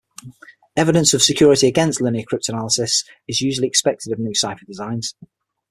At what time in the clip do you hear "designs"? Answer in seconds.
4.65-5.13